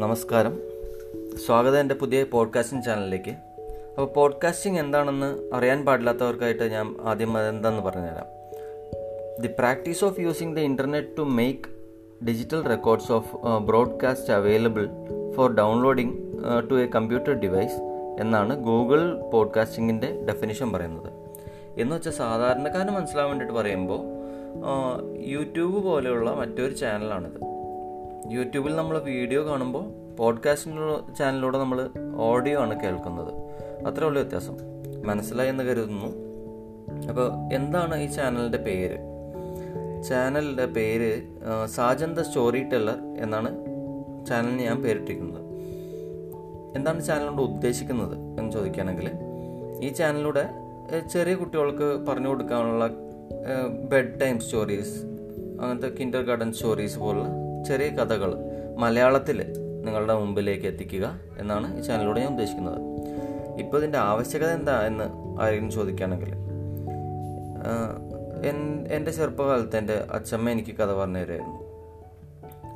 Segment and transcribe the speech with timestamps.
[0.00, 0.60] നമസ്കാരം.
[1.46, 8.28] സ്വാഗതം എന്റെ പുതിയ പോഡ്കാസ്റ്റിംഗ് ചാനലിലേക്ക് അപ്പോൾ പോഡ്കാസ്റ്റിംഗ് എന്താണെന്ന് അറിയാൻ പാടില്ലാത്തവർക്കായിട്ട് ഞാൻ ആദ്യം അതെന്താണെന്ന് പറഞ്ഞുതരാം.
[9.42, 11.68] The practice of using the internet to make
[12.24, 14.88] digital records of broadcast available
[15.36, 16.18] for downloading
[16.70, 17.80] to a computer device
[18.20, 21.12] എന്നാണ് ഗൂഗിൾ പോഡ്കാസ്റ്റിങ്ങിന്റെ ഡെഫിനിഷൻ പറയുന്നത്.
[21.80, 24.00] എന്ന് വെച്ചാൽ സാധാരണക്കാരന് മനസ്സിലാവാൻ വേണ്ടിയിട്ട് പറയുമ്പോൾ
[25.26, 27.47] യൂട്യൂബ് പോലെയുള്ള മറ്റൊരു ചാനലാണിത്
[28.26, 33.34] യൂട്യൂബിൽ നമ്മൾ വീഡിയോ കാണുമ്പോൾ പോഡ്കാസ്റ്റിനുള്ള ചാനലിലൂടെ നമ്മൾ ഓഡിയോ ആണ് കേൾക്കുന്നത്.
[33.86, 34.56] അത്രേ ഉള്ളൂ വ്യത്യാസം.
[35.04, 36.06] മനസ്സിലായി എന്ന് കരുതുന്നു.
[37.08, 38.98] അപ്പോൾ എന്താണ് ഈ ചാനലിന്റെ പേര്?
[40.02, 41.22] ചാനലിന്റെ പേര്
[41.66, 43.50] സാജൻ ദ സ്റ്റോറി ടെല്ലർ എന്നാണ്
[44.26, 45.48] ചാനലിന് ഞാൻ പേരിട്ടിരിക്കുന്നത്.
[46.76, 49.10] എന്താണ് ചാനൽ കൊണ്ട് ഉദ്ദേശിക്കുന്നത് എന്ന് ചോദിക്കുകയാണെങ്കിൽ
[49.82, 50.48] ഈ ചാനലിലൂടെ
[51.12, 52.90] ചെറിയ കുട്ടികൾക്ക് പറഞ്ഞു കൊടുക്കാനുള്ള
[53.90, 55.02] ബെഡ് ടൈം സ്റ്റോറീസ്
[55.60, 57.28] അങ്ങനത്തെ കിൻഡർ ഗാർഡൻ സ്റ്റോറീസ് പോലുള്ള
[57.66, 58.30] ചെറിയ കഥകൾ
[58.78, 59.38] മലയാളത്തിൽ
[59.84, 62.80] നിങ്ങളുടെ മുമ്പിലേക്ക് എത്തിക്കുക എന്നാണ് ഈ ചാനലിലൂടെ ഞാൻ ഉദ്ദേശിക്കുന്നത്.
[63.60, 65.06] ഇപ്പോൾ ഇതിന്റെ ആവശ്യകത എന്താ എന്ന്
[65.42, 66.32] ആരെങ്കിലും ചോദിക്കുകയാണെങ്കിൽ
[68.96, 71.58] എന്റെ ചെറുപ്പകാലത്ത് എന്റെ അച്ഛമ്മ എനിക്ക് കഥ പറഞ്ഞു തരുമായിരുന്നു.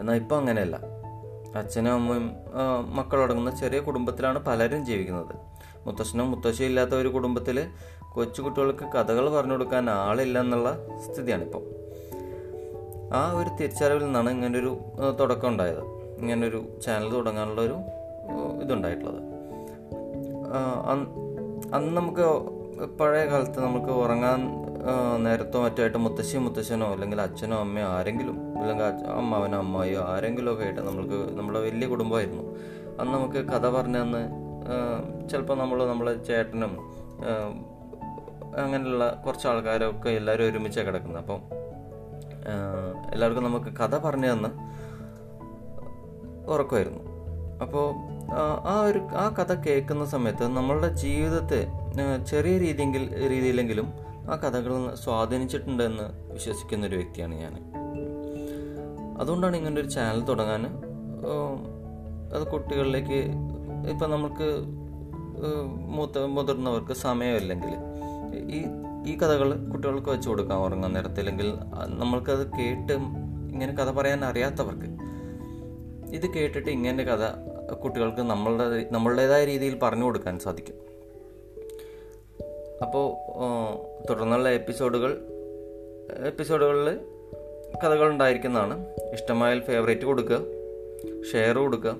[0.00, 0.76] എന്നാൽ ഇപ്പോൾ അങ്ങനെയല്ല.
[1.56, 2.32] അച്ഛനും അമ്മയും
[2.96, 5.34] മക്കളടങ്ങുന്ന ചെറിയ കുടുംബത്തിലാണ് പലരും ജീവിക്കുന്നത്.
[5.86, 7.66] മുത്തശ്ശനും മുത്തശ്ശിയോ ഇല്ലാത്ത ഒരു കുടുംബത്തിൽ
[8.14, 10.70] കൊച്ചു കുട്ടികൾക്ക് കഥകൾ പറഞ്ഞു കൊടുക്കാൻ ആളില്ല എന്നുള്ള
[11.06, 11.62] സ്ഥിതിയാണിപ്പോൾ
[13.12, 14.78] ആ ഒരു തിരിച്ചറിവിൽ നിന്നാണ് ഇങ്ങനൊരു
[15.20, 15.82] തുടക്കം ഉണ്ടായത്.
[16.18, 17.76] ഇങ്ങനൊരു ചാനൽ തുടങ്ങാനുള്ള ഒരു
[18.62, 19.22] ഇതുണ്ടായിട്ടുള്ളത്.
[21.72, 22.26] അന്ന് നമുക്ക്
[22.86, 24.40] പഴയ കാലത്ത് നമുക്ക് ഉറങ്ങാൻ
[25.24, 31.38] നേരത്തോ മറ്റായിട്ട് മുത്തശ്ശി മുത്തശ്ശനോ അല്ലെങ്കിൽ അച്ഛനോ അമ്മയോ ആരെങ്കിലും അല്ലെങ്കിൽ അമ്മാവനോ അമ്മായിയോ ആരെങ്കിലും ഒക്കെ ആയിട്ട് നമ്മൾക്ക്
[31.38, 32.42] നമ്മുടെ വലിയ കുടുംബമായിരുന്നു.
[33.00, 34.22] അന്ന് നമുക്ക് കഥ പറഞ്ഞു അന്ന്
[35.28, 36.78] ചിലപ്പോൾ നമ്മൾ നമ്മളെ ചേട്ടനും
[38.56, 41.22] അങ്ങനെയുള്ള കുറച്ച് ആൾക്കാരൊക്കെ എല്ലാവരും ഒരുമിച്ചാണ് കിടക്കുന്നത്.
[41.22, 41.63] അപ്പം
[43.12, 44.48] എല്ലാവർക്കും നമുക്ക് കഥ പറഞ്ഞു തന്ന്
[46.50, 47.02] ഉറക്കമായിരുന്നു.
[47.62, 47.94] അപ്പോൾ
[48.66, 51.66] ആ ഒരു ആ കഥ കേൾക്കുന്ന സമയത്ത് നമ്മളുടെ ജീവിതത്തെ
[52.26, 53.92] ചെറിയ രീതിയെങ്കിൽ രീതിയിലെങ്കിലും
[54.30, 57.54] ആ കഥകൾ സ്വാധീനിച്ചിട്ടുണ്ടെന്ന് വിശ്വസിക്കുന്ന ഒരു വ്യക്തിയാണ് ഞാൻ
[59.20, 60.66] അതുകൊണ്ടാണ് ഇങ്ങനെ ഒരു ചാനൽ തുടങ്ങാൻ
[62.34, 63.20] അത് കുട്ടികളിലേക്ക്
[63.90, 64.48] ഇപ്പം നമുക്ക്
[66.34, 67.74] മുതിർന്നവർക്ക് സമയമില്ലെങ്കിൽ
[68.48, 68.66] ഈ
[69.06, 71.48] ഈ കഥകൾ കുട്ടികൾക്ക് വെച്ച് കൊടുക്കാൻ ഉറങ്ങാൻ നേരത്തില്ലെങ്കിൽ
[72.00, 72.92] നമ്മൾക്കത് കേട്ട്
[73.52, 74.88] ഇങ്ങനെ കഥ പറയാൻ അറിയാത്തവർക്ക്
[76.16, 77.24] ഇത് കേട്ടിട്ട് ഇങ്ങനെ കഥ
[77.74, 80.76] കുട്ടികൾക്ക് നമ്മളുടെ നമ്മളുടേതായ രീതിയിൽ പറഞ്ഞു കൊടുക്കാൻ സാധിക്കും.
[82.84, 83.06] അപ്പോൾ
[84.08, 85.12] തുടർന്നുള്ള എപ്പിസോഡുകൾ
[86.30, 86.88] എപ്പിസോഡുകളിൽ
[87.82, 88.74] കഥകൾ ഉണ്ടായിരിക്കുന്നതാണ്.
[89.12, 90.40] ഇഷ്ടമായാൽ ഫേവറേറ്റ് കൊടുക്കുക
[91.32, 91.94] ഷെയർ കൊടുക്കുക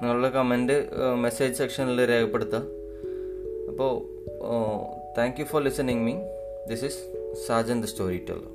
[0.00, 0.76] നിങ്ങളുടെ കമന്റ്
[1.14, 2.62] മെസ്സേജ് സെക്ഷനിൽ രേഖപ്പെടുത്തുക.
[3.68, 3.92] അപ്പോൾ
[5.14, 6.24] Thank you for listening me.
[6.66, 6.94] This is
[7.46, 8.48] Sajan the Storyteller.